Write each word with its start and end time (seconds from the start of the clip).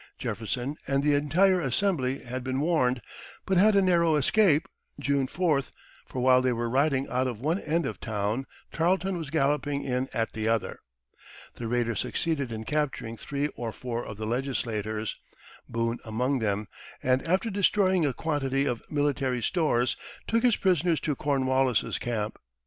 Jefferson 0.17 0.75
and 0.87 1.03
the 1.03 1.13
entire 1.13 1.61
Assembly 1.61 2.23
had 2.23 2.43
been 2.43 2.59
warned, 2.59 3.03
but 3.45 3.57
had 3.57 3.75
a 3.75 3.83
narrow 3.83 4.15
escape 4.15 4.67
(June 4.99 5.27
4th), 5.27 5.69
for 6.07 6.19
while 6.21 6.41
they 6.41 6.51
were 6.51 6.71
riding 6.71 7.07
out 7.07 7.27
of 7.27 7.39
one 7.39 7.59
end 7.59 7.85
of 7.85 7.99
town 7.99 8.47
Tarleton 8.71 9.15
was 9.19 9.29
galloping 9.29 9.83
in 9.83 10.09
at 10.11 10.33
the 10.33 10.47
other. 10.47 10.79
The 11.57 11.67
raider 11.67 11.93
succeeded 11.93 12.51
in 12.51 12.63
capturing 12.63 13.15
three 13.15 13.49
or 13.49 13.71
four 13.71 14.03
of 14.03 14.17
the 14.17 14.25
legislators, 14.25 15.19
Boone 15.69 15.99
among 16.03 16.39
them, 16.39 16.67
and 17.03 17.21
after 17.27 17.51
destroying 17.51 18.03
a 18.03 18.11
quantity 18.11 18.65
of 18.65 18.81
military 18.89 19.43
stores 19.43 19.95
took 20.27 20.41
his 20.41 20.55
prisoners 20.55 20.99
to 21.01 21.15
Cornwallis's 21.15 21.99
camp. 21.99 22.39